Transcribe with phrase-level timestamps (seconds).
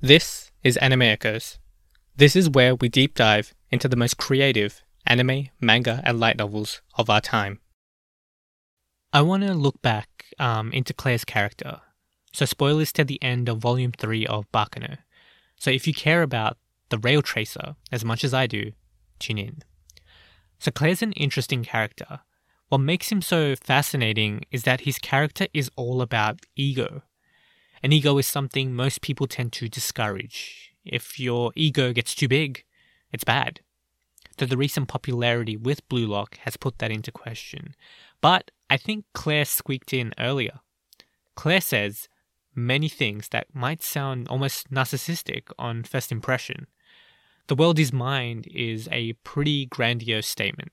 [0.00, 1.58] This is Anime Echoes.
[2.14, 6.82] This is where we deep dive into the most creative anime, manga, and light novels
[6.94, 7.58] of our time.
[9.12, 11.80] I want to look back um, into Claire's character.
[12.32, 14.98] So, spoilers to the end of Volume 3 of Baccano.
[15.56, 16.58] So, if you care about
[16.90, 18.70] the Rail Tracer as much as I do,
[19.18, 19.62] tune in.
[20.60, 22.20] So, Claire's an interesting character.
[22.68, 27.02] What makes him so fascinating is that his character is all about ego.
[27.82, 30.74] An ego is something most people tend to discourage.
[30.84, 32.64] If your ego gets too big,
[33.12, 33.60] it's bad.
[34.36, 37.74] Though the recent popularity with Blue Lock has put that into question.
[38.20, 40.60] But I think Claire squeaked in earlier.
[41.34, 42.08] Claire says
[42.54, 46.66] many things that might sound almost narcissistic on first impression.
[47.46, 50.72] The world is mine is a pretty grandiose statement.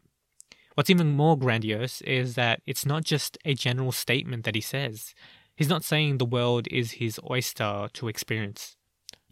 [0.73, 5.15] What's even more grandiose is that it's not just a general statement that he says.
[5.55, 8.75] He's not saying the world is his oyster to experience.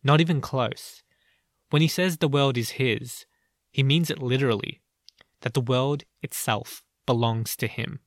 [0.04, 1.04] Not even close.
[1.70, 3.26] When he says the world is his,
[3.72, 4.82] he means it literally,
[5.42, 8.00] that the world itself belongs to him.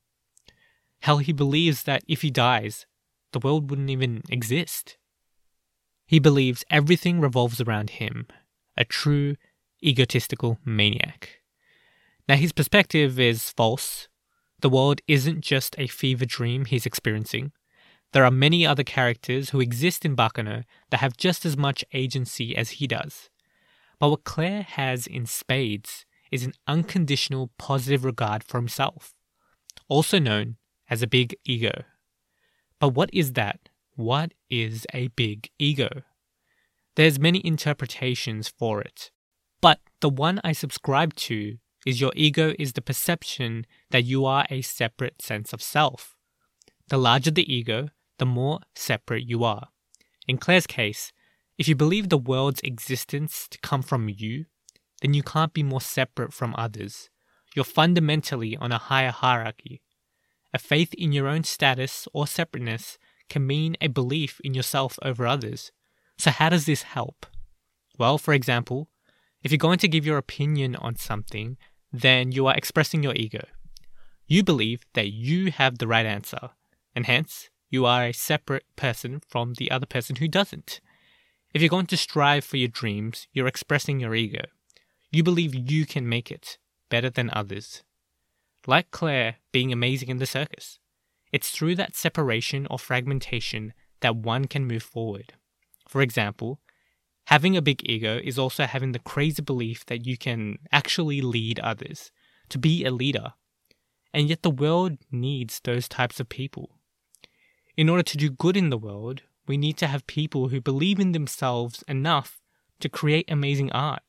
[1.00, 2.86] Hell, he believes that if he dies,
[3.33, 4.97] the world wouldn't even exist.
[6.06, 8.27] He believes everything revolves around him,
[8.77, 9.36] a true
[9.83, 11.41] egotistical maniac.
[12.28, 14.08] Now, his perspective is false.
[14.61, 17.53] The world isn't just a fever dream he's experiencing.
[18.12, 22.57] There are many other characters who exist in Baccano that have just as much agency
[22.57, 23.31] as he does.
[23.98, 29.15] But what Claire has in spades is an unconditional positive regard for himself,
[29.89, 30.57] also known
[30.89, 31.85] as a big ego.
[32.79, 33.69] But what is that?
[33.95, 36.03] What is a big ego?
[36.97, 39.11] There's many interpretations for it.
[39.61, 44.47] But the one I subscribe to is your ego is the perception that you are
[44.51, 46.16] a separate sense of self.
[46.89, 49.69] The larger the ego, the more separate you are.
[50.29, 51.12] In Claire's case,
[51.59, 54.47] if you believe the world's existence to come from you,
[55.03, 57.11] then you can't be more separate from others.
[57.55, 59.83] You're fundamentally on a higher hierarchy.
[60.52, 62.98] A faith in your own status or separateness
[63.29, 65.73] can mean a belief in yourself over others.
[66.18, 67.27] So, how does this help?
[67.98, 68.89] Well, for example,
[69.42, 71.57] if you're going to give your opinion on something,
[71.92, 73.45] then you are expressing your ego.
[74.27, 76.51] You believe that you have the right answer,
[76.96, 80.80] and hence, you are a separate person from the other person who doesn't.
[81.52, 84.46] If you're going to strive for your dreams, you're expressing your ego.
[85.12, 86.58] You believe you can make it
[86.89, 87.83] better than others.
[88.67, 90.79] Like Claire being amazing in the circus,
[91.33, 95.35] it's through that separation or fragmentation that one can move forward.
[95.89, 96.61] For example,
[97.27, 101.61] having a big ego is also having the crazy belief that you can actually lead
[101.61, 102.11] others,
[102.48, 103.35] to be a leader.
[104.14, 106.76] And yet the world needs those types of people.
[107.77, 110.98] In order to do good in the world, we need to have people who believe
[110.98, 112.41] in themselves enough
[112.81, 114.03] to create amazing art.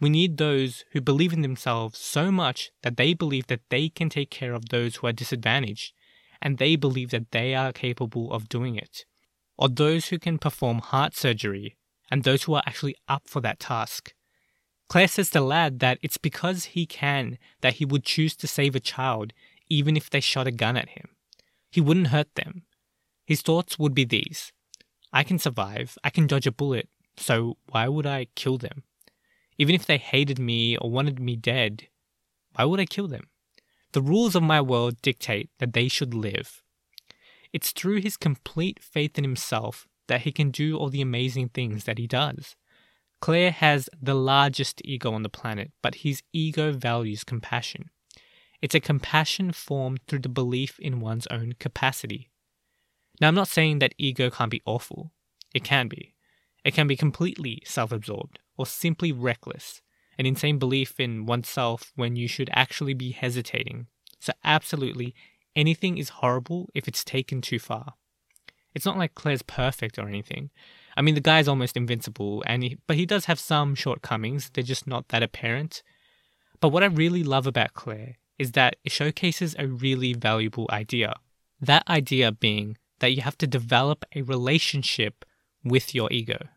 [0.00, 4.10] We need those who believe in themselves so much that they believe that they can
[4.10, 5.94] take care of those who are disadvantaged,
[6.42, 9.06] and they believe that they are capable of doing it.
[9.56, 11.76] Or those who can perform heart surgery,
[12.10, 14.12] and those who are actually up for that task.
[14.90, 18.74] Claire says to Ladd that it's because he can that he would choose to save
[18.74, 19.32] a child
[19.68, 21.10] even if they shot a gun at him.
[21.70, 22.64] He wouldn't hurt them.
[23.30, 24.52] His thoughts would be these
[25.12, 28.82] I can survive, I can dodge a bullet, so why would I kill them?
[29.56, 31.86] Even if they hated me or wanted me dead,
[32.56, 33.28] why would I kill them?
[33.92, 36.64] The rules of my world dictate that they should live.
[37.52, 41.84] It's through his complete faith in himself that he can do all the amazing things
[41.84, 42.56] that he does.
[43.20, 47.90] Claire has the largest ego on the planet, but his ego values compassion.
[48.60, 52.26] It's a compassion formed through the belief in one's own capacity.
[53.20, 55.12] Now, I'm not saying that ego can't be awful.
[55.54, 56.14] It can be.
[56.64, 59.82] It can be completely self absorbed or simply reckless,
[60.18, 63.86] an insane belief in oneself when you should actually be hesitating.
[64.18, 65.14] So, absolutely,
[65.56, 67.94] anything is horrible if it's taken too far.
[68.74, 70.50] It's not like Claire's perfect or anything.
[70.96, 74.50] I mean, the guy's almost invincible, and he, but he does have some shortcomings.
[74.50, 75.82] They're just not that apparent.
[76.60, 81.14] But what I really love about Claire is that it showcases a really valuable idea.
[81.60, 85.24] That idea being that you have to develop a relationship
[85.64, 86.48] with your ego.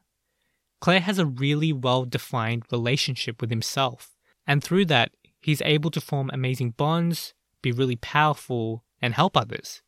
[0.79, 4.11] Claire has a really well defined relationship with himself,
[4.45, 9.81] and through that, he's able to form amazing bonds, be really powerful, and help others.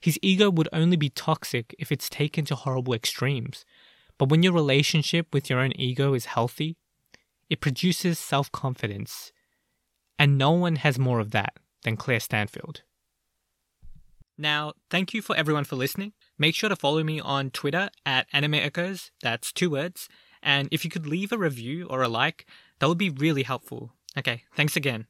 [0.00, 3.64] His ego would only be toxic if it's taken to horrible extremes,
[4.18, 6.76] but when your relationship with your own ego is healthy,
[7.50, 9.32] it produces self confidence,
[10.18, 12.82] and no one has more of that than Claire Stanfield.
[14.38, 16.12] Now, thank you for everyone for listening.
[16.38, 19.10] Make sure to follow me on Twitter at Anime Echoes.
[19.22, 20.08] That's two words.
[20.42, 22.46] And if you could leave a review or a like,
[22.78, 23.92] that would be really helpful.
[24.16, 25.06] Okay, thanks again.